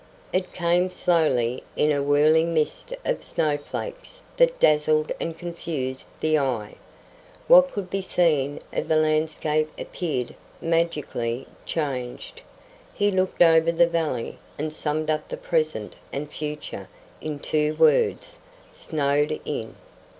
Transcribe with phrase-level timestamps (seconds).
[0.33, 6.73] It came slowly in a whirling mist of snowflakes that dazzled and confused the eye.
[7.47, 12.41] What could be seen of the landscape appeared magically changed.
[12.95, 16.87] He looked over the valley, and summed up the present and future
[17.21, 18.39] in two words
[18.71, 19.75] "snowed in!"